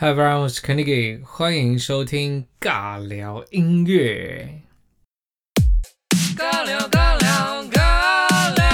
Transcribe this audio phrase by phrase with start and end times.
[0.00, 4.62] Hi everyone，我是 Kenny，欢迎收听尬聊音乐。
[6.34, 8.64] 尬聊尬聊尬聊，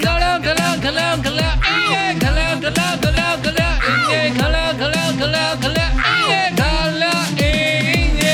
[0.00, 6.60] 尬聊尬聊尬聊尬聊音乐，尬聊尬聊尬聊尬聊音乐，尬聊尬聊尬聊尬聊音乐，尬
[6.98, 7.06] 聊
[7.38, 8.26] 音乐。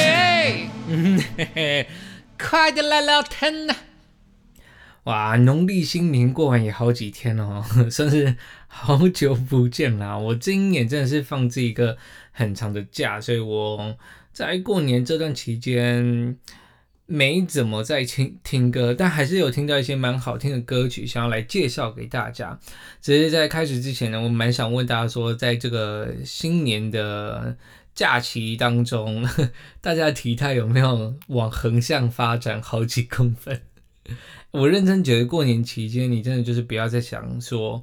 [0.89, 1.87] 嗯嘿嘿，
[2.39, 3.77] 快点来聊天呐！
[5.07, 8.37] 哇，农历新年过完也好几天哦， 算是
[8.67, 10.19] 好久不见啦。
[10.19, 11.97] 我今年真的是放这一个
[12.33, 13.97] 很长的假，所以我
[14.33, 16.37] 在过年这段期间
[17.07, 22.59] 没怎么在听听歌，但还是有听到一些蛮好听的歌曲，想要来介绍给大家。
[23.01, 27.57] 只是在开始之前呢，我蛮想问大家说，在这个新年的
[27.95, 29.25] 假期当中，
[29.81, 33.63] 大家体态有没有往横向发展好几公分？
[34.53, 37.83] 我认真觉得过年期间，你真的就是不要再想说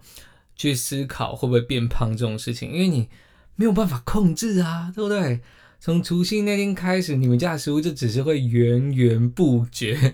[0.55, 3.09] 去思考会不会变胖这种事情，因为你
[3.55, 5.41] 没有办法控制啊，对不对？
[5.79, 10.13] 从除夕那天开始，你们家的食物就只是会源源不绝。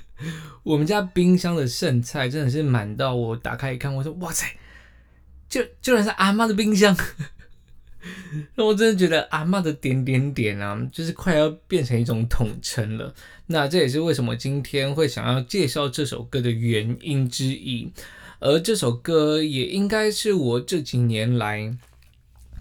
[0.64, 4.46] 我们家冰箱的剩菜真的是满到我打开一看，我说哇塞，
[5.48, 6.94] 就居然是阿妈的冰箱。
[8.56, 13.14] 那我真的觉得阿妈的点点点啊，就是快要变成一种统称了。
[13.46, 17.90] 那这也是为什么今天会想要介绍这首歌的原因之一。
[18.40, 21.76] 而这首歌也应该是我这几年来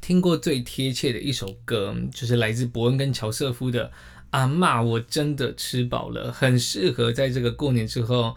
[0.01, 3.85] 听过最贴切的一首歌，就是来自伯恩跟乔瑟夫的
[4.31, 8.35] 《阿妈我真的吃饱了》，很适合在这个过年之后。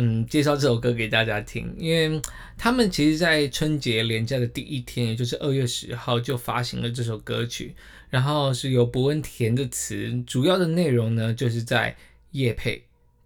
[0.00, 2.22] 嗯，介绍这首歌给大家听，因为
[2.56, 7.74] 他们其实，在春节连假的第一天，也就是二月十号，就发行了这首歌曲，
[8.08, 11.96] 然后是由伯恩填的词，主要的内容呢，就是在
[12.30, 12.84] 夜配。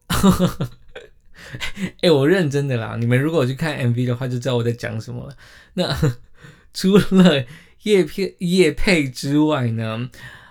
[2.00, 5.36] 哎，我认真的啦，你们如果去看 MV 的话，就知道我在讲什么了。
[5.74, 5.94] 那
[6.72, 7.44] 除了
[7.82, 10.08] 夜配夜配之外呢，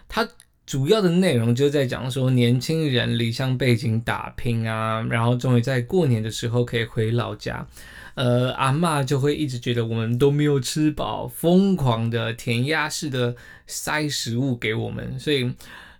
[0.07, 0.29] 他。
[0.71, 7.67] 主要的内容就在讲说，年轻人离乡背景打拼啊，然后终于在过年的时候可以回老家。
[8.15, 13.35] 呃，阿妈就会一直觉得我们都没有吃饱，疯狂的填鸭式的
[13.67, 15.19] 塞食物给我们。
[15.19, 15.53] 所以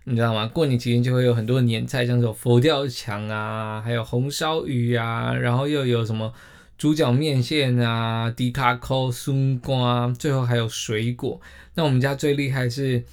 [0.04, 0.46] 你知道吗？
[0.46, 6.32] 过年期间就会有很多年菜，像这种佛跳墙啊，还有红烧鱼啊，然后又有什么
[6.78, 11.38] 猪脚面线啊、迪卡扣松瓜，最后还有水果。
[11.74, 13.04] 那我们家最厉害是。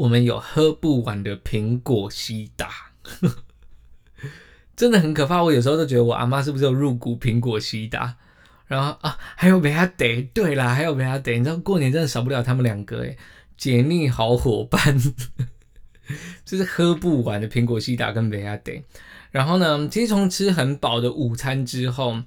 [0.00, 2.70] 我们有喝不完的苹果西打，
[4.74, 5.42] 真的很可怕。
[5.42, 8.16] 我有时候都觉得我阿妈是不是有入股苹果西打？
[8.66, 11.36] 然后啊，还有梅亚得，对啦，还有梅亚得。
[11.36, 13.18] 你知道过年真的少不了他们两个诶
[13.58, 14.80] 解腻好伙伴，
[16.46, 18.82] 就是喝不完的苹果西打跟梅亚得。
[19.30, 22.22] 然后呢，其实从吃很饱的午餐之后，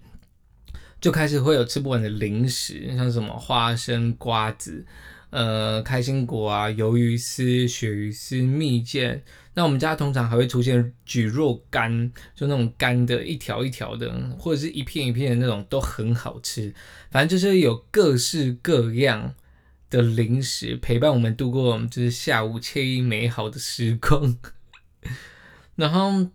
[1.02, 4.86] 就开始会有吃不完的零食，像什么花生、瓜子。
[5.34, 9.20] 呃，开心果啊，鱿鱼丝、鳕鱼丝、蜜饯。
[9.56, 16.72] 那我们家通常还会出现蒟蒻干，就那种干的，一条一条的，或者是一片一片的那种，都很好吃。
[17.10, 19.34] 反正就是有各式各样
[19.90, 24.38] 的零食陪伴我们度过，就是下午惬意美好的时光。
[25.76, 26.30] 然后。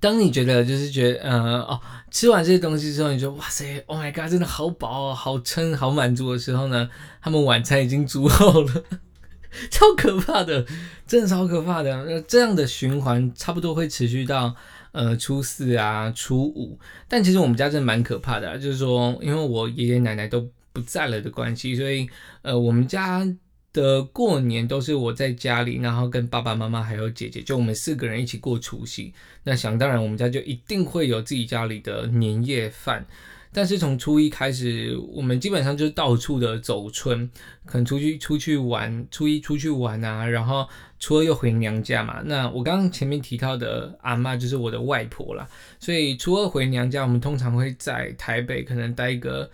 [0.00, 1.80] 当你觉得就是觉得，呃，哦，
[2.10, 8.84] 吃完这些东西之后，你说，哇塞，Oh my god，真的好饱，好撑，好满足的时候呢，他们晚餐已经煮好了，
[9.70, 10.66] 超可怕的，
[11.06, 12.04] 真的超可怕的。
[12.04, 14.54] 那这样的循环差不多会持续到
[14.90, 22.08] 呃初四啊、初五，但其实我们家真的蛮可怕的，就是说，因为我爷爷奶奶都不在了的关系，所以
[22.42, 23.24] 呃，我们家。
[23.72, 29.12] 的过年都是我在家里，然后跟爸爸妈妈还有姐姐，就我们四个人一起过除夕。
[29.44, 33.06] 那想当然，我们家就一定会有自己家里的年夜饭。
[33.54, 37.30] 但是从初一开始，我们基本上就是到处的走春，
[37.64, 40.66] 可能出去出去玩，初一出去玩啊，然后
[40.98, 42.22] 初二又回娘家嘛。
[42.24, 49.50] 那我刚刚前面提到的阿妈就是我的外婆啦，所以初二回娘家，我们通常会在台北可能待一个。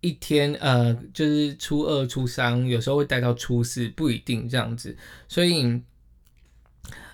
[0.00, 4.96] 一天，呃，就是初二、初三，有时候会待到初四，不一定这样子。
[5.26, 5.80] 所以，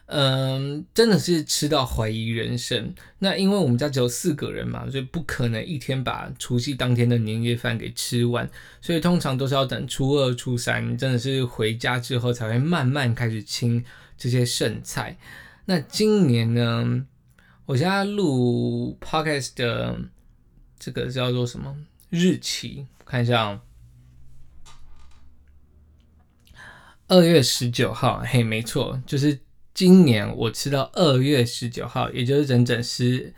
[0.06, 2.94] 嗯，真的是吃到怀疑人生。
[3.20, 8.50] 那因为我们家只有四个人嘛，所以不可能一天把除夕当天的年夜饭给吃完。
[8.80, 13.82] 所以通常都是要等初二、初三，真的是回家之后才会慢慢开始清
[14.18, 15.16] 这些剩菜。
[15.64, 17.06] 那今年呢，
[17.64, 19.98] 我现在录 podcast 的
[20.78, 21.74] 这个叫做什么？
[22.12, 23.60] 日期看一下哦，
[27.08, 29.40] 二月十九号，嘿，没错，就是
[29.72, 33.32] 今年我吃到二月十九号，也就是整整十，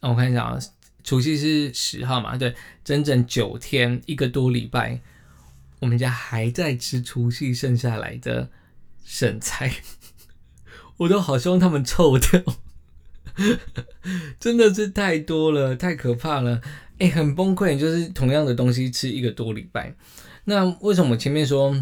[0.00, 0.56] 我看一下啊，
[1.02, 2.54] 除夕是十号嘛，对，
[2.84, 5.00] 整整九天，一个多礼拜，
[5.80, 8.50] 我们家还在吃除夕剩下来的
[9.04, 9.74] 剩菜，
[10.98, 12.40] 我都好希望他们臭掉，
[14.38, 16.62] 真的是太多了，太可怕了，
[17.02, 17.76] 哎，很崩溃。
[17.76, 19.94] 就是同样的东西吃一个多礼拜，
[20.44, 21.74] 那为什么前面说？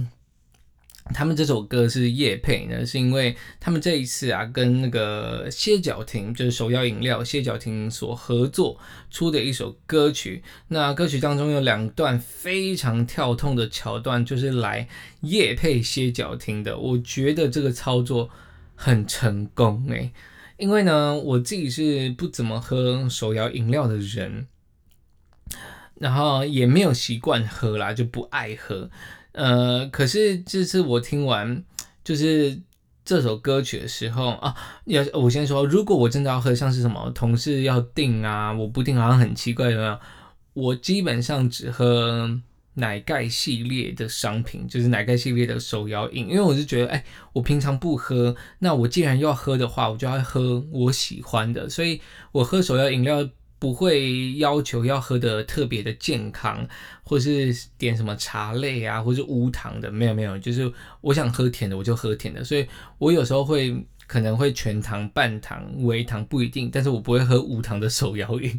[1.12, 8.78] 他们这首歌是夜配呢，是因为他们这一次啊，跟那个歇脚亭，就是手摇饮料歇脚亭所合作
[9.10, 10.44] 出的一首歌曲。
[10.68, 14.86] 那歌曲当中有两段非常跳痛的桥段，就是来
[15.22, 16.78] 夜配歇脚亭的。
[16.78, 18.30] 我觉得这个操作
[18.76, 20.12] 很成功诶，
[20.58, 24.46] 因为呢，我自己是不怎么喝手摇饮料的人，
[26.00, 28.90] 然后也没有习惯喝啦，就不爱喝。
[29.32, 31.62] 呃，可是这次我听完
[32.02, 32.58] 就是
[33.04, 34.56] 这首歌曲的时候啊，
[34.86, 39.98] 要我先说，如果我真的要喝，像是什么同事要订啊，我不订好像很奇怪，有没有？
[40.54, 42.40] 我基本上只喝
[42.74, 47.04] 奶盖系列的商品，就是奶盖系列的手摇饮，因为我是觉得，哎，
[47.34, 52.00] 我平常不喝，那我既然要喝的话，我就要喝我喜欢的，所以
[52.32, 53.28] 我喝手摇饮料。
[53.60, 56.66] 不会要求要喝的特别的健康，
[57.04, 60.72] 或是点什么茶类啊，或是无糖的，没有没有，就是
[61.02, 62.66] 我想喝甜的我就喝甜的，所以
[62.96, 68.58] 我有时候会可能会全糖、半糖、微糖不一定，但是我不会喝无糖的手摇饮。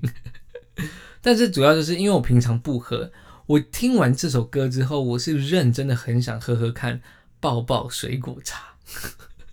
[1.19, 3.11] 但是主要就是因为我平常不喝，
[3.47, 7.01] 我听完这首歌之后，我是认真的很想喝喝看
[7.39, 8.75] 抱抱水果茶。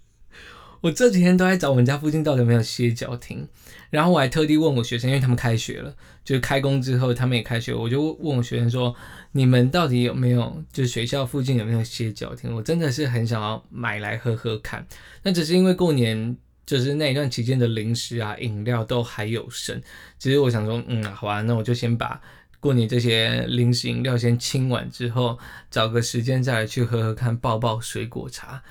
[0.83, 3.49] 我这几天都在找我们家附近到底有没有歇脚亭。
[3.91, 5.95] 然后我还特地问我学生，因为他们开学了，
[6.25, 8.95] 就是开工之后他们也开学，我就问我学生说
[9.33, 14.87] ：“你们到底有没有，就是学校附近有没有歇脚亭？”我真的是很想要买来喝喝看。
[15.23, 16.37] 那只是因为过年
[16.67, 19.81] 就是那一段期间的零食啊、饮料都还有剩。
[20.19, 22.21] 其实我想说，嗯，好吧，那我就先把
[22.61, 25.39] 过年这些零食饮料 先清完之后，
[25.71, 28.63] 找个时间再来去喝喝看抱抱水果茶，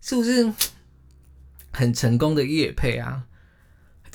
[0.00, 0.52] 是不是
[1.70, 3.24] 很成功的夜配啊？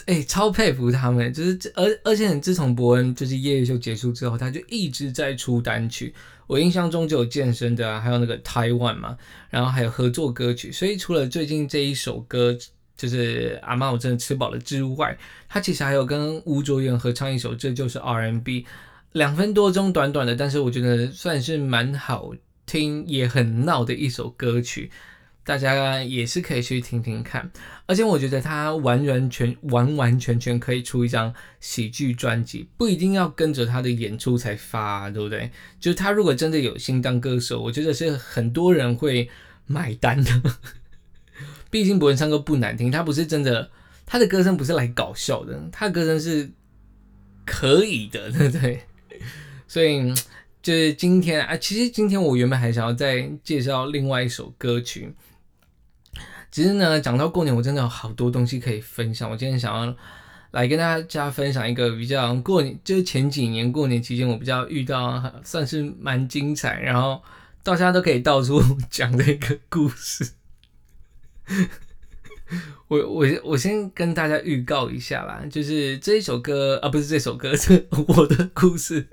[0.09, 6.11] 哎，超佩服他们，就是而而且自从伯恩就是夜夜秀结束之后，他就一直在出单曲。
[6.47, 9.15] 我印象中就有健身的啊，还有那个台湾嘛，
[9.51, 10.71] 然后还有合作歌曲。
[10.71, 12.57] 所以除了最近这一首歌
[12.97, 15.15] 就是阿妈我真的吃饱了之外，
[15.47, 18.61] 他其实还有跟吴卓源合唱一首《这就是 R&B》，
[19.11, 22.33] 两分多钟短短的，但是我觉得算是蛮好
[22.65, 24.89] 听也很闹的一首歌曲。
[25.49, 27.49] 大家也是可以去听听看，
[27.87, 35.49] 而且我觉得他完完全完完全全可以出一张喜剧专辑，不一定要跟着他的演出才发，对不对？
[35.79, 39.27] 就是他如果真的有心当歌手，我觉得是很多人会
[39.65, 40.39] 买单的。
[41.71, 43.71] 毕竟博文唱歌不难听，他不是真的，
[44.05, 46.51] 他的歌声不是来搞笑的，他的歌声是
[47.43, 48.81] 可以的，对不对？
[49.67, 50.13] 所以
[50.61, 55.11] 就是今天啊，其实今天我原本还想要再介绍另外一首歌曲。
[56.51, 59.29] 其实呢，讲到过年，我真的有好多东西可以分享。
[59.29, 59.95] 我今天想要
[60.51, 67.21] 来跟大家分享一个比较过年，就是前几年过年期间我比较遇到算是蛮精彩，然后
[67.61, 70.31] 大家都可以到处讲的一个故事。
[72.87, 79.07] 我我我先跟大家预告一下啦，就是这一首歌啊，不是这首歌，是 我的故事。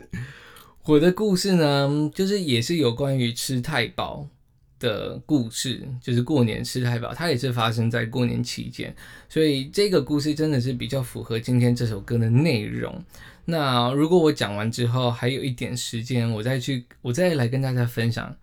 [0.85, 4.29] 我的故事呢，就是也是有关于吃太饱。
[4.79, 8.95] 的故事就是过年吃太饱，它也是发生在过年期间，
[9.29, 13.05] 所以这个故事真的是比较符合今天这首歌的内容。
[13.45, 18.35] 那如果我讲完之后还有一点时间，我再去，我再来跟大家分享，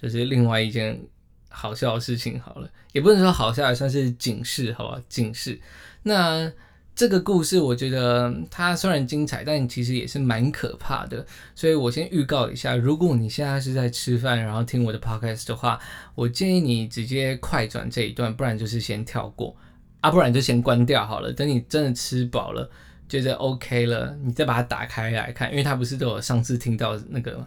[0.00, 1.00] 就是另外一件
[1.48, 5.02] 好笑的事情好了，也不能说好笑，算是警示，好吧？
[5.08, 5.60] 警示。
[6.02, 6.52] 那。
[6.96, 11.26] 这个故事我觉得它虽然精彩，但其实也是蛮可怕的。
[11.54, 15.78] 所以我先预告一下，如果你现在是在吃饭，然后听我的 podcast 的话，
[16.14, 19.54] 我建议你直接快转这一段，不然就是先跳过
[20.00, 21.30] 啊，不然就先关掉好了。
[21.30, 22.70] 等你真的吃饱了，
[23.06, 27.46] 觉得 OK 了，你再把它打开来看，因为它不是都有上次听到那个，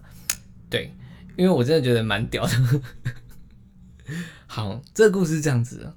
[0.70, 0.94] 对，
[1.36, 2.82] 因为我真的觉得蛮屌的。
[4.46, 5.92] 好，这个故事这样子。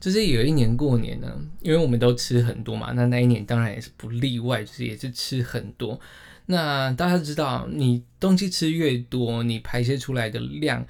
[0.00, 1.30] 就是有一年过年呢，
[1.60, 6.00] 因为我们都吃很多嘛，那那一年当然也是不例外，就是也是吃很多。
[6.46, 10.84] 那大家知道，你东西吃越多，你排泄出来的量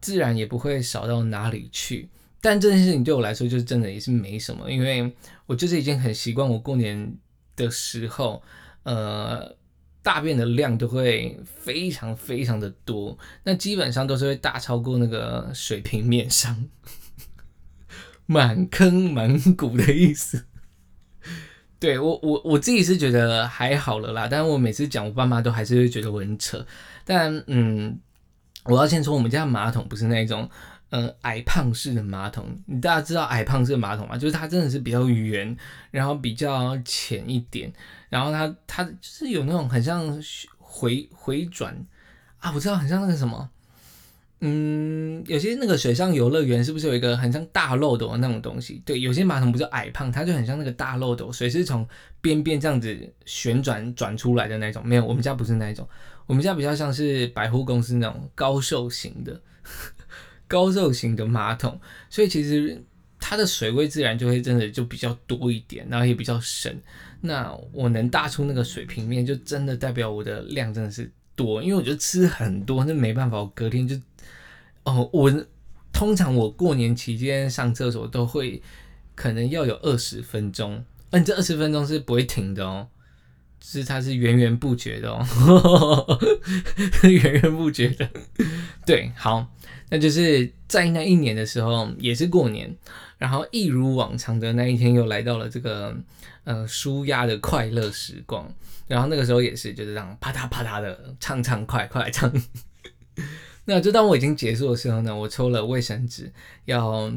[0.00, 2.08] 自然也不会少到哪里去。
[2.40, 5.12] 但这件事情对我来说，就是真的也是没什么，因为
[5.46, 7.16] 我就是已经很习惯，我过年
[7.56, 8.42] 的时候，
[8.82, 9.56] 呃，
[10.02, 16.64] 大便的量都会非常非常的多，那基本上都是会大超过那个水平面上。
[18.30, 20.46] 满坑满谷的意思，
[21.80, 26.64] 对我我我自己是觉得还好了啦，但是我每次讲，我爸妈都还是会觉得我很扯。
[27.04, 27.98] 但嗯，
[28.66, 30.48] 我要先说，我们家马桶不是那种，
[30.90, 32.46] 呃，矮胖式的马桶。
[32.66, 34.16] 你大家知道矮胖式马桶吗？
[34.16, 35.56] 就是它真的是比较圆，
[35.90, 37.72] 然后比较浅一点，
[38.10, 40.06] 然后它它就是有那种很像
[40.56, 41.76] 回回转
[42.38, 43.50] 啊，我知道很像那个什么。
[44.42, 48.80] 嗯，有些那个水上游乐园是不是有一个很像大漏斗的那种东西？
[48.86, 51.86] 对，有些马桶不是矮胖，它就很像那个大漏斗，水是从
[52.22, 54.82] 边边这样子旋转转出来的那种。
[54.82, 55.86] 没有，我们家不是那一种，
[56.24, 59.38] 我们家比较像是百货公司那种高瘦型的
[60.48, 61.78] 高瘦型的马桶，
[62.08, 62.82] 所以其实
[63.18, 66.80] 它的水位自然就会真的就比较多一点，然后也比较深。
[67.20, 73.94] 那我能大出那个水平面，就真的代表我的量真的是多，因为我觉得吃很多，那没办法，我隔天就。
[74.84, 75.44] 哦，我
[75.92, 78.62] 通常我过年期间上厕所都会
[79.14, 82.88] 可能要有二十分钟，嗯，这二十分钟是不会停的哦，
[83.62, 86.18] 是它是源源不绝的哦，
[87.02, 88.08] 源源不绝的。
[88.86, 89.46] 对，好，
[89.90, 92.74] 那就是在那一年的时候也是过年，
[93.18, 95.94] 然后一如往常的那一天又来到了这个
[96.44, 98.50] 呃舒压的快乐时光，
[98.86, 102.32] 然后那个时候也是就是这样啪嗒啪嗒的唱唱快快唱。
[103.72, 106.32] 那就当我已经结束的时候呢，我抽了卫生纸
[106.64, 107.08] 要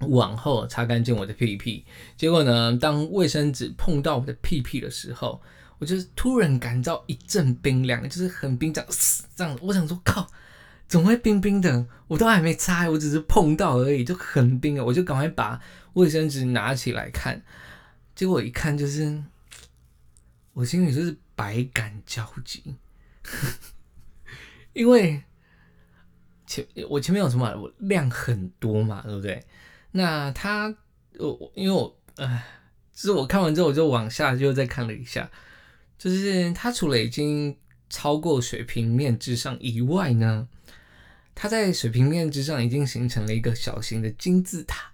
[0.00, 1.86] 往后擦干净我的屁屁。
[2.18, 5.40] 结果呢，当卫生纸碰到我的屁屁的时候，
[5.78, 8.90] 我就突然感到一阵冰凉，就是很冰这样，
[9.34, 9.58] 这样。
[9.62, 10.26] 我想说，靠，
[10.86, 11.86] 怎么会冰冰的？
[12.08, 14.84] 我都还没擦，我只是碰到而已，就很冰啊。
[14.84, 15.58] 我就赶快把
[15.94, 17.42] 卫生纸拿起来看，
[18.14, 19.24] 结果一看就是，
[20.52, 22.76] 我心里就是百感交集，
[24.74, 25.22] 因为。
[26.50, 27.46] 前我前面有什么？
[27.56, 29.40] 我量很多嘛，对不对？
[29.92, 30.74] 那他
[31.16, 32.42] 我因为我呃，
[32.92, 35.30] 就是我看完之后我就往下就再看了一下，
[35.96, 37.56] 就是它除了已经
[37.88, 40.48] 超过水平面之上以外呢，
[41.36, 44.90] 它在水平面之上已经形成了一个小型的金字塔。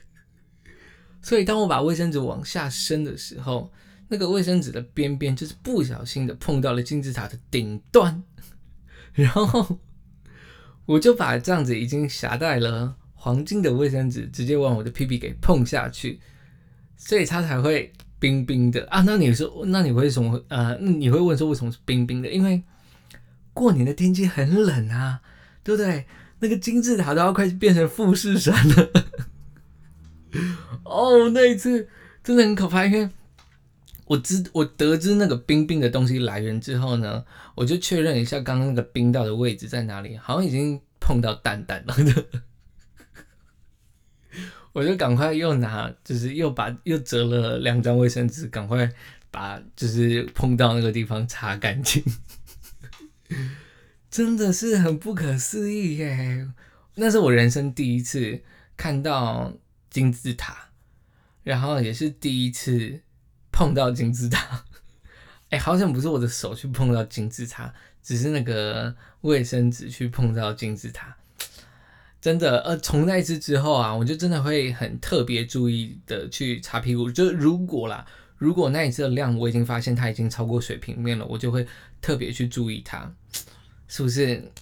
[1.20, 3.70] 所以当我把卫生纸往下伸的时候，
[4.08, 8.24] 那个卫生纸的边边就是不小心的碰到了金字塔的顶端，
[9.12, 9.78] 然后。
[10.86, 16.20] 我就把这样子已经夹带了黄金的卫生纸直接往我的屁屁给碰下去，
[16.96, 19.02] 所以它才会冰冰的啊。
[19.02, 20.42] 那你说，那你会什么？
[20.48, 22.30] 呃，你会问说为什么是冰冰的？
[22.30, 22.62] 因为
[23.52, 25.20] 过年的天气很冷啊，
[25.62, 26.06] 对不对？
[26.38, 28.90] 那个金字塔都要快变成富士山了。
[30.84, 31.88] 哦，那一次
[32.22, 33.08] 真的很可怕，因为
[34.06, 37.24] 我知我得知那个冰冰的东西来源之后呢。
[37.56, 41.96] 我就确认一下刚刚那个冰到的位置在哪里，好像已经碰到蛋蛋了。
[44.74, 48.92] 我就赶快又拿，就是又把又折了两张卫生纸，赶快
[49.30, 52.04] 把就是碰到那个地方擦干净。
[54.10, 56.46] 真的是很不可思议耶！
[56.96, 58.42] 那是我人生第一次
[58.76, 59.54] 看到
[59.88, 60.68] 金字塔，
[61.42, 63.00] 然后也是第一次
[63.56, 64.64] 碰到金字塔。
[65.48, 67.72] 哎，好像不是我的手去碰到金字塔，
[68.02, 71.16] 只是那个卫生纸去碰到金字塔。
[72.20, 77.10] 真的，呃，从那一次之后啊，我就真的会很特别注意的去擦屁股。
[77.10, 78.04] 就如果啦，
[78.36, 81.66] 如果那一次的量我已经发现它已经超过水平面了，我就会
[82.02, 83.10] 特别去注意它，
[83.88, 84.52] 是不是？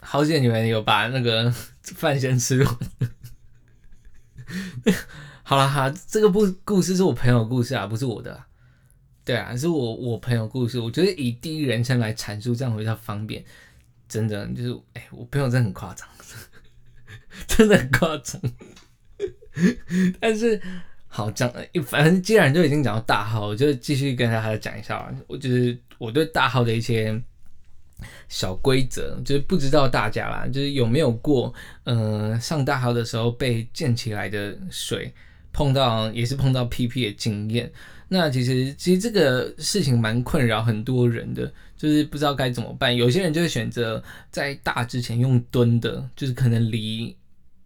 [0.00, 1.50] 好险你们有把那个
[1.82, 2.78] 饭先吃完。
[5.46, 8.44] 好了哈，这个故故事是我朋友故事啊，不是我的。
[9.26, 13.44] 对啊，是我我朋友故事，我觉得以第一人称来阐述这样比较方便。
[14.08, 16.08] 真的就是，哎，我朋友真的很夸张，
[17.46, 18.40] 真的很夸张。
[20.18, 20.58] 但是
[21.08, 21.52] 好讲，
[21.84, 25.14] 反正既然就已经讲到大号，我就继续跟大家讲一下。
[25.26, 27.22] 我就是我对大号的一些
[28.30, 31.52] 小规则，就是不知道大家啦，就是有没有过，
[31.84, 35.12] 呃，上大号的时候被溅起来的水
[35.54, 37.72] 碰到，也是碰到 PP 的经验。
[38.08, 42.94] 那其实，其实这个事情蛮困扰很多人的，就是不知道该怎么办。
[42.94, 47.16] 有些人就会选择在大之前用蹲的，就是可能离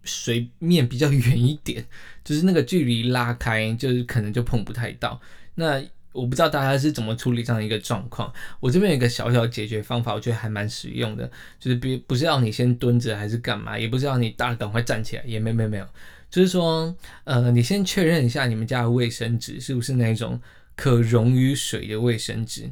[0.03, 1.85] 水面比较远一点，
[2.23, 5.19] 就是那个距离拉开，就是可能就碰不太到。
[5.55, 8.33] 那我不知道大家是怎么处理这样一个状况。
[8.61, 11.29] 我这边有一个小小解决方法，我觉得还蛮实用的，
[11.59, 15.85] 就是别不是要你先蹲着还是干嘛，也不是要你大赶快站起来，也没没没有。
[16.29, 20.39] 就是说，呃，你先确认一下你们家的卫生纸是不是那种
[20.75, 22.71] 可溶于水的卫生纸。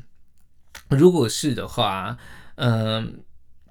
[0.90, 2.18] 如果是的话，
[2.56, 3.20] 嗯，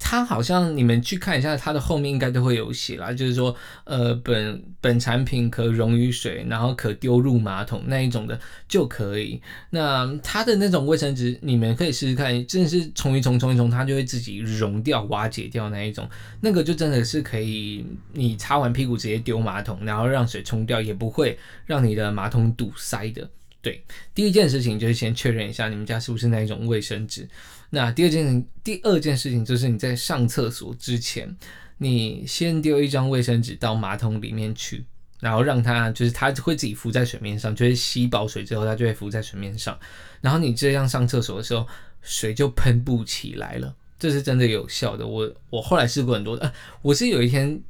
[0.08, 9.42] 它好像你们去看一下，它的后面应该都会有写啦，就是说，呃，本本产品可溶于水，然后可丢入马桶那一种的就可以。
[9.70, 16.08] 那它的那种卫生纸，你们可以试试看，真的是冲一冲，冲一冲，它就会自己溶掉、瓦解掉那一种，
[16.40, 23.28] 那个就真的是可以，你擦完屁股直接丢马桶，然后让水冲掉，也不会让你的马桶堵塞的。
[23.66, 23.82] 对，
[24.14, 27.28] 第一件事情就是先确认一下你们家是不是那一种卫生纸。
[27.70, 31.36] 那第二件第二件事情就是你在上厕所之前，
[31.78, 34.84] 你先丢一张卫生纸到马桶里面去，
[35.18, 39.76] 然后让它就是它会自己浮在水面上，就是吸饱水之后它就会浮在水面上，
[40.20, 41.66] 然后你这样上厕所的时候，
[42.02, 45.04] 水就喷不起来了，这是真的有效的。
[45.04, 47.60] 我我后来试过很多的，我是有一天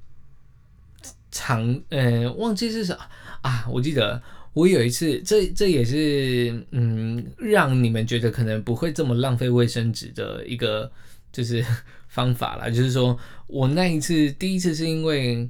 [1.31, 3.09] 长呃忘记是啥
[3.41, 4.23] 啊，我记得。
[4.57, 10.91] 我有一次，这这也是嗯，让你们觉得可能不会这么浪费卫生纸的一个
[11.31, 11.63] 就是
[12.09, 12.71] 方法啦。
[12.71, 13.15] 就是说
[13.49, 15.47] 我那一次第一次是因为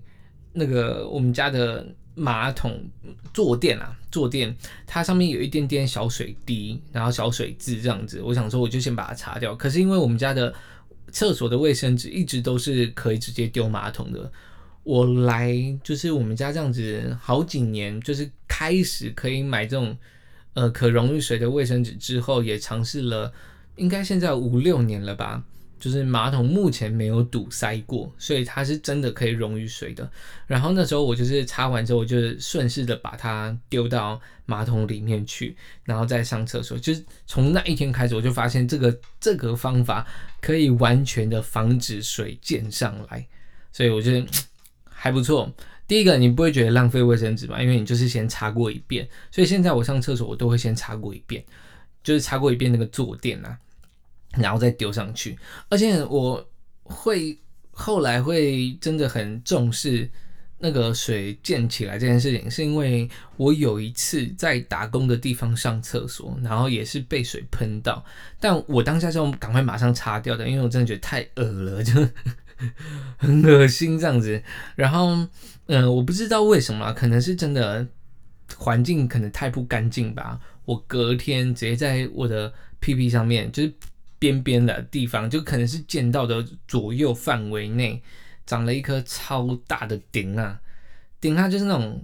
[0.53, 1.87] 那个我们家的
[2.17, 2.83] 马桶
[3.33, 4.53] 坐垫啊，坐垫
[4.89, 9.55] 它上面有一点点小水滴，然后小水渍这样子，我想说我就先把它擦掉。
[9.55, 10.53] 可是因为我们家的
[11.13, 14.33] 厕所的卫生纸一直都是可以直接丢马桶的。
[14.87, 15.52] 我来
[15.83, 19.99] 就是我们家这样子好几年，就是开始可以买这种
[20.55, 23.33] 呃可溶于水的卫生纸之后，也尝试了，
[23.75, 25.43] 应该现在五六年了吧。
[25.81, 30.09] 就是马桶目前没有堵塞过，所以它是真的可以溶于水的。
[30.47, 36.78] 然后那时候我就是擦完之后，我就顺势的把它丢到马桶里面去，然后再上厕所。
[36.78, 40.07] 就是从那一天开始，我就发现这个这个方法
[40.40, 43.26] 可以完全的防止水溅上来，
[43.73, 44.25] 所以我觉得。
[44.97, 45.53] 还不错。
[45.87, 47.62] 第一个，你不会觉得浪费卫生纸吧？
[47.62, 51.45] 因为你就是先擦过一遍，所以现在我上厕所我都会先擦过一遍，
[52.03, 53.57] 就是擦过一遍那个坐垫啊，
[54.33, 55.38] 然后再丢上去。
[55.69, 56.45] 而且我
[56.83, 57.38] 会
[57.71, 60.11] 后来会真的很重视
[60.59, 68.05] 那个水溅起来这件事情，是因为我有一次在打工的地方上厕所，然后也是被水喷到，
[68.41, 71.93] 但我当下就赶快马上擦掉的，因为我真的觉得太恶了，就。
[73.19, 74.43] 很恶心这样子，
[74.75, 75.29] 然后，
[75.67, 77.87] 嗯，我不知道为什么，可能是真的
[78.57, 80.41] 环境可能太不干净吧。
[80.65, 83.73] 我隔天直接在我的屁屁上面，就是
[84.19, 88.02] 边边的地方，就可能是见到的左右范围内，
[88.47, 90.61] 长了一颗超大的顶啊！
[91.21, 92.02] 顶它就是那种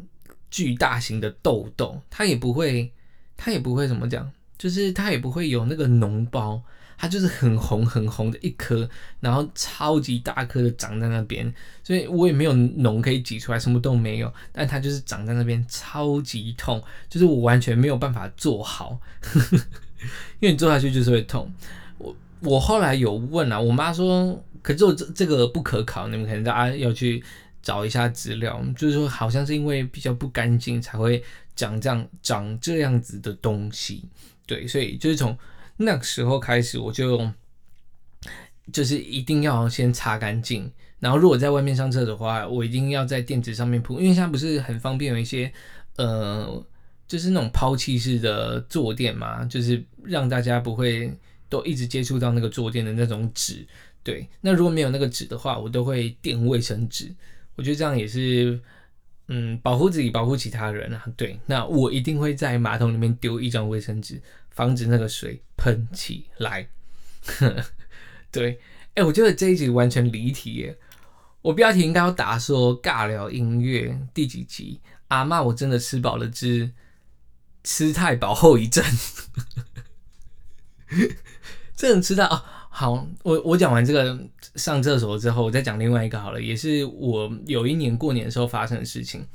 [0.50, 2.92] 巨大型的痘痘，它也不会，
[3.37, 6.62] 它也不会怎么讲，就是它也不会有那个脓包。
[7.02, 8.88] 它就是很红很红的一颗，
[9.18, 14.32] 然后超级大颗的长在那边，所以我也没有脓可以挤出来，什么都没有。
[14.52, 19.00] 但它就是长在那边，超级痛，就是我完全没有办法做好，
[20.38, 21.52] 因为你做下去就是会痛。
[21.98, 27.20] 我我后来有问啊，我妈说，可是我这这个不可考，你们可能大家要去
[27.60, 31.20] 找一下资料，就是说好像是因为比较不干净才会
[31.56, 34.04] 长这样长这样子的东西，
[34.46, 35.36] 对，所以就是从。
[35.85, 37.31] 那个时候开始，我就
[38.73, 40.71] 就是一定要先擦干净。
[40.99, 45.53] 然后，如果在外面上厕所的话，我一定要在垫子上面铺，因为现在不是很方便有一些
[45.97, 46.64] 呃，
[47.09, 51.12] 就是那种抛弃式的坐垫嘛，就是让大家不会
[51.49, 53.66] 都一直接触到那个坐垫的那种纸。
[54.05, 57.12] 对，那如果没有那个纸的话，我都会垫卫生纸。
[57.57, 58.61] 我觉得这样也是
[59.27, 61.05] 嗯，保护自己，保护其他人啊。
[61.16, 64.23] 对，那我一定会在马桶里面丢一张卫生纸。
[64.52, 66.68] 防止那个水喷起来。
[68.30, 68.58] 对，
[68.94, 70.78] 哎，我觉得这一集完全离题耶。
[71.42, 74.80] 我标题应该要打说尬聊音乐第几集？
[75.08, 76.72] 阿妈，我真的吃饱了之
[77.62, 78.84] 吃太饱后遗症。
[81.76, 82.42] 真的吃到哦。
[82.70, 84.18] 好，我我讲完这个
[84.56, 89.26] 上厕所之后，我再讲另外一个好了，也是我有一年过年的时候发生的事情。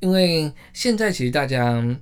[0.00, 1.96] 因为现在其实大家。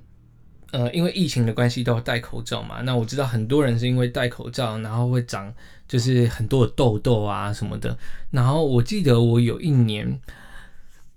[0.75, 2.81] 呃，因为疫情的关系都要戴口罩嘛。
[2.81, 5.53] 那我知道很多人是因为戴口罩，然后会长
[5.87, 7.97] 就是很多的痘痘啊什么的。
[8.29, 10.19] 然后我记得我有一年，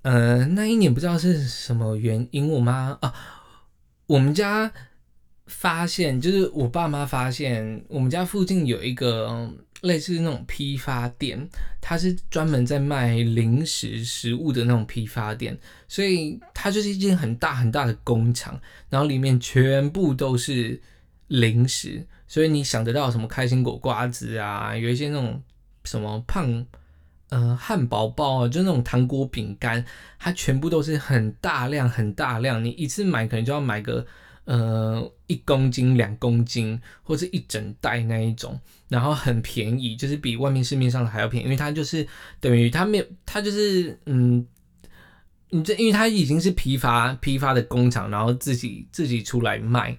[0.02, 3.12] 呃，那一年不知道是什么原因，我妈啊，
[4.06, 4.70] 我们家
[5.46, 9.50] 发现，就是我爸妈发现，我们家附近有一个。
[9.82, 11.48] 类似那种批发店，
[11.80, 20.80] 它是专门在卖零食食物的那种批发店，所以它就是一间很大很大的工厂，然后里面全部都是
[21.28, 25.42] 零食，所以你想得到什么开心果、瓜子啊，有一些那种
[25.84, 26.66] 什么胖
[27.28, 29.84] 呃汉堡包啊，就那种糖果饼干，
[30.18, 34.06] 它全部都是很大量很大量，你一次买可能就要买个。
[34.48, 42.04] 呃一公斤、两公斤或者一整袋那一种，然后很便宜，就是比外面市面上的还要便宜，因为它就是
[42.40, 44.44] 等于它没有，它就是嗯。
[45.50, 49.96] 你这，因为它已经是批发批发的工厂，然后自己自己出来卖。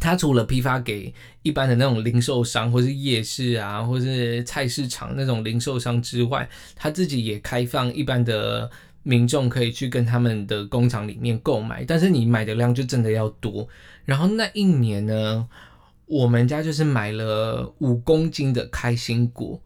[0.00, 8.70] 它除了批发给一般的那种零售商，或是夜市啊，或是菜市场那种零售商之外，它自己也开放一般的
[9.04, 11.84] 民众可以去跟他们的工厂里面购买。
[11.84, 13.68] 但是你买的量就真的要多。
[14.04, 15.48] 然后那一年呢，
[16.06, 19.62] 我们家就是买了五公斤的开心果。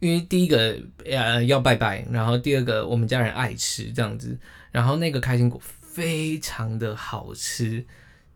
[0.00, 4.38] 因为第一个呃要拜拜，然后第二个我们家人爱吃这样子，
[4.70, 7.82] 然后那个开心果非常的好吃，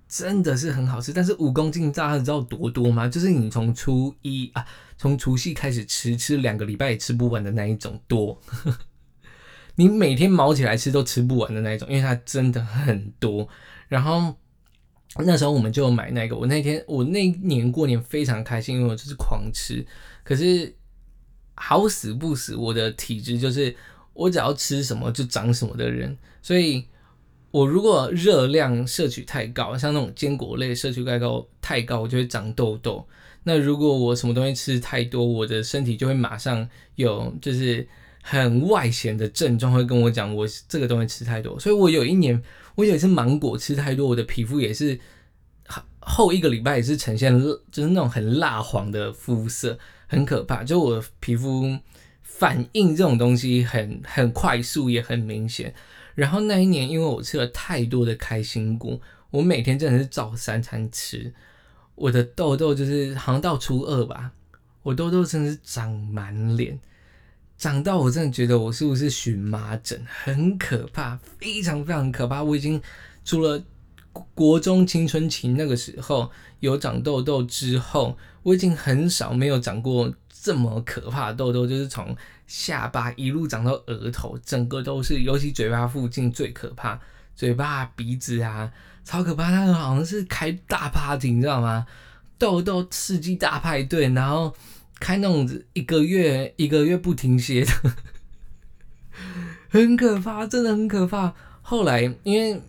[0.08, 1.12] 真的是很好吃。
[1.12, 3.06] 但是五公斤大家知道多多吗？
[3.06, 4.64] 就是你从初一啊，
[4.96, 8.40] 从除夕开始吃，吃两个礼拜也吃不完的那一种多，
[9.78, 13.48] 你每天毛起来吃都吃不完的那种，因为它真的很多。
[13.88, 14.36] 然后
[15.24, 19.86] 那时候我们就买那个，我那天我那年过年非常开心，因为我就是狂吃，
[20.22, 20.74] 可是。
[21.60, 23.74] 好死不死，我的体质就是
[24.14, 26.86] 我只要吃什么就长什么的人，所以
[27.50, 33.04] 我如果热量摄取太高，像那种坚果类摄取太高太高，我就会长痘痘。
[33.42, 37.84] 那如果我什么东西吃太多，我的身体就会马上有就是
[38.28, 41.58] 很外显的症状，会跟我讲我这个东西吃太多。
[41.58, 42.42] 所以我有一年，
[42.74, 44.98] 我有一次芒果吃太多，我的皮肤也是
[46.00, 47.32] 后一个礼拜也是呈现
[47.70, 49.78] 就是那种很蜡黄的肤色。
[50.10, 51.78] 很可怕，就我皮肤
[52.22, 55.74] 反应这种东西很很快速，也很明显。
[56.14, 58.98] 然后那一年，因为我吃了太多的开心果，
[59.30, 61.34] 我每天真的是照三餐吃，
[61.94, 64.32] 我的痘痘就是好像到初二吧，
[64.82, 66.80] 我痘痘真的是长满脸，
[67.58, 72.42] 长到我真的觉得我是不是荨麻疹，很可怕，非常非常可怕。
[72.42, 72.80] 我已经
[73.24, 73.62] 除了
[74.34, 78.16] 国中青春期那个时候有长痘痘之后。
[78.44, 82.16] 我已经很少没有长过这么可怕的痘痘，就是从
[82.46, 86.98] 下巴一路长到额头，整个都是，尤其嘴巴附近最可怕，
[87.36, 88.72] 嘴巴、鼻子啊，
[89.04, 89.50] 超可怕。
[89.50, 91.86] 那个好像是开大 party，你知道吗？
[92.38, 94.54] 痘痘刺激大派对，然后
[95.00, 97.72] 开那种一个月一个月不停歇的，
[99.68, 101.34] 很可怕，真的很可怕。
[101.62, 102.60] 后来因为。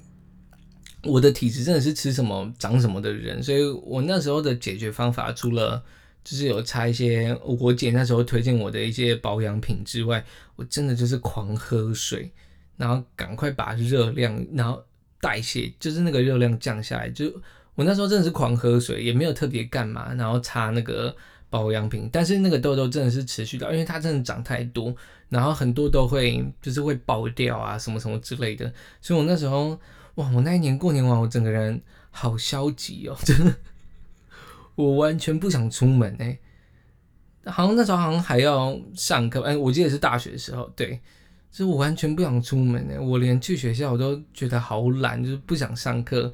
[1.03, 5.81] 我的体质真的是吃什么长什么的人，所以我那时候的解决方法，除了
[6.25, 10.21] 就是有擦一些我姐那时候推荐我的一些保养品之外，
[10.57, 12.29] 我真的就是狂喝水，
[12.75, 14.83] 然后赶快把热量，然后
[15.21, 17.09] 代谢，就是那个热量降下来。
[17.09, 17.31] 就
[17.75, 21.15] 我那时候真的是狂喝水，也没有特别干嘛，然后擦那个
[21.49, 24.95] 保养品，但是那个痘痘真的是持续到，因为它真的长太多，
[25.29, 29.79] 然后很多都会就是会爆掉啊，什么什么之类的，所以我那时候。
[30.15, 30.29] 哇！
[30.33, 31.81] 我那一年过年完，我整个人
[32.11, 33.55] 好消极哦， 真的，
[34.75, 36.37] 我完全不想出门哎。
[37.45, 40.99] 好像那时候好像还要上课，哎，我记得是大学的时候，对，
[41.49, 46.33] 就是我完全不想出门哎，我连去学校我都觉得好懒，就是不想上课。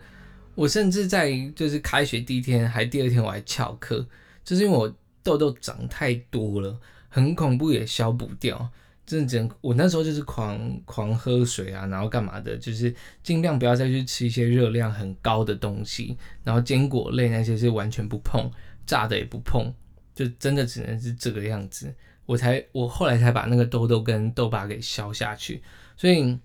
[0.56, 4.04] 我甚至在就是开学第一天还第二天我还翘课，
[4.43, 4.91] 就是因为我
[5.26, 8.70] 痘痘长太多了，很恐怖也消不掉。
[9.08, 18.50] 真的，真我那时候就是狂狂喝水啊，然后干嘛的，就是尽量不要再去吃一些热量很高的东西，然后坚果类那些是完全不碰，
[18.86, 19.74] 炸的也不碰，
[20.14, 21.94] 就真的只能是这个样子。
[22.26, 25.62] 我才我后来才把那个痘痘跟痘疤给消下去。
[25.98, 26.38] 所以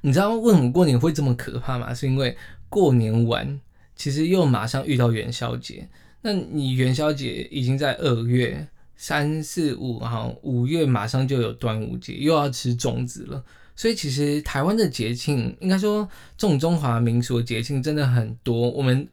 [0.00, 1.92] 你知道为什么过年会这么可怕吗？
[1.94, 2.36] 是因为
[2.68, 3.60] 过年完，
[3.96, 5.88] 其实又马上遇到元宵节。
[6.22, 8.68] 那你元宵节已经在二月。
[9.00, 13.44] 三四五哈，五月马上就有端午节，又要吃粽子了。
[13.76, 16.04] 所以其实台湾的节庆，应该说
[16.36, 18.68] 这种中华民俗的节庆真的很多。
[18.68, 19.08] 我们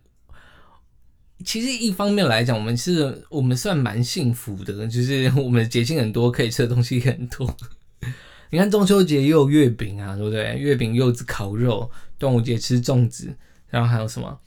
[1.44, 7.56] 其实一方面来讲，我们是我们算蛮幸福的，就是我们的节庆很多，可以吃的东西很多。
[8.50, 10.58] 你看中秋节又有月饼啊，对不对？
[10.58, 11.88] 月饼、柚子、烤肉；
[12.18, 13.32] 端午节吃粽子，
[13.70, 14.40] 然后还有什么？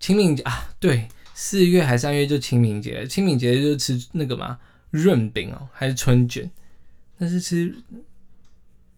[0.00, 1.06] 清明节啊，对，
[1.44, 4.60] 四月还三月就清明节，清明节就吃那个嘛。
[4.92, 6.48] 润饼哦，还是春卷？
[7.18, 7.74] 那是吃，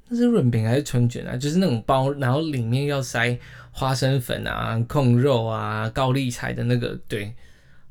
[0.08, 1.34] 那是润饼还是春卷啊？
[1.38, 3.38] 就是那种包，然后里面要塞
[3.72, 7.00] 花生粉啊、控肉啊、高丽菜的那个。
[7.08, 7.34] 对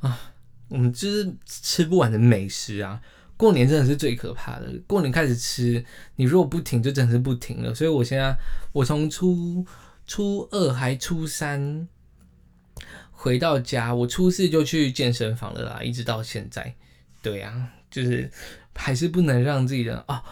[0.02, 0.32] 啊，
[0.68, 3.02] 我们就是吃不完的美食啊！
[3.36, 4.72] 过年真的是最可怕的。
[4.86, 5.84] 过年开始吃，
[6.18, 7.74] 你如果不停，就真的是不停了。
[7.74, 8.38] 所以我现在，
[8.72, 9.66] 我从初
[10.06, 11.88] 初二还初三
[13.23, 16.75] 回到家，我初四就去健身房了啦，一直到现在。
[17.21, 17.69] 对呀。
[17.93, 18.27] 就是
[18.73, 20.23] 还是不能让自己的啊，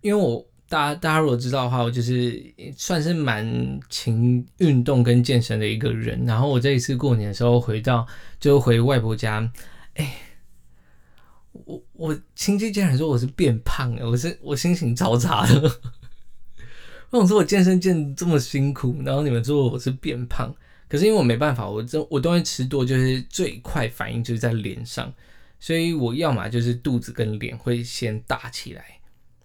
[0.00, 2.44] 因为我大家大家如果知道的话，我就是
[2.76, 6.26] 算是蛮勤运动跟健身的一个人。
[6.26, 8.04] 然后我这一次过年的时候回到
[8.40, 9.48] 就回外婆家，
[9.94, 10.12] 哎，
[11.52, 15.70] 我我亲戚竟然说我是变胖了，我是我心情超差的。
[17.10, 20.52] 我想说我健身健这么辛苦，然后你们说我是变胖，
[20.88, 25.12] 可是因为我没办法，我这我东西吃多，就是最快反应就是在脸上，
[25.58, 29.00] 所以我要么就是肚子跟脸会先大起来。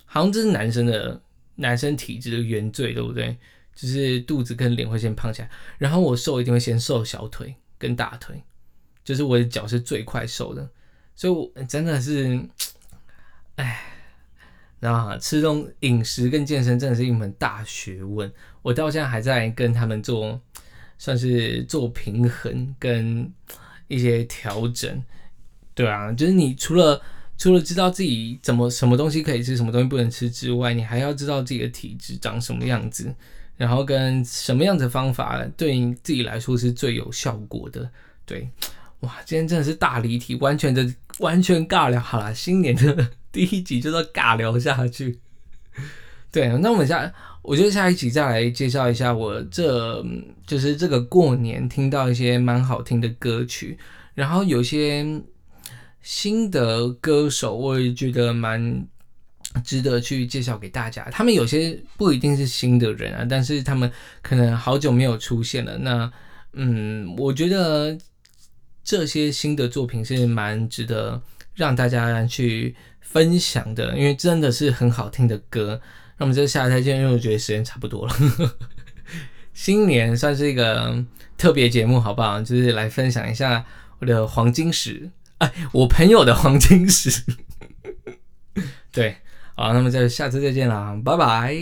[0.06, 1.21] 好像这是男生的
[1.56, 3.38] 男生体质的原罪，对不对？
[3.75, 8.43] 就是肚子跟脸会先胖起来，然后我瘦一定会先瘦小腿跟大腿，
[9.06, 10.69] 就是我的脚是最快瘦的，
[11.15, 12.38] 所以我真的是，
[13.56, 13.82] 哎，
[14.82, 18.30] 然后吃东饮食跟健身真的是一门大学问，
[18.62, 20.41] 我到现在还在跟他们做，
[20.99, 23.27] 算是做平衡跟
[23.88, 25.03] 一些调整，
[25.73, 27.01] 对啊，就是你除了。
[27.41, 33.15] 除了知道自己怎么什么东西可以吃，什么东西不能吃之外，你还要知道自己的体质长什么样子，
[33.55, 37.89] 然后跟什么样的方法对你自己来说是最有效果的。
[38.25, 38.49] 对，
[38.99, 40.85] 哇，今天真的是大离题，完全的
[41.19, 41.97] 完全尬聊。
[42.01, 45.21] 好了，新年的 第一集就要尬聊下去。
[46.33, 50.06] 对，那我们下，我觉得下一集再来介绍一下我这
[50.45, 53.78] 就是这个过年听到一些蛮好听的歌曲，
[54.13, 55.21] 然后有些。
[56.02, 58.88] 新的歌手，我也觉得蛮
[59.65, 61.04] 值得去介绍给大家。
[61.12, 65.78] 他们有些不一定是新的人啊，但是他们可能好久没有出现了。
[65.80, 66.10] 那，
[66.54, 67.97] 嗯，我觉得
[68.82, 71.21] 这些新的作品是蛮值得
[71.54, 75.82] 让大家去分享的，因为真的是很好听的歌。
[76.19, 78.13] 那我们就下次再见，因为我觉得时间差不多了。
[79.53, 81.03] 新年算是一个
[81.38, 82.39] 特别节目，好不好？
[82.41, 83.65] 就是来分享一下
[83.99, 85.10] 我的黄金史。
[85.39, 87.23] 哎，我朋友的黄金史，
[88.91, 89.15] 对，
[89.55, 91.55] 好，那么就下次再见了，拜拜。